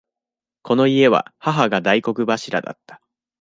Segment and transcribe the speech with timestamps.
[0.63, 3.01] この家は母が大黒柱だった。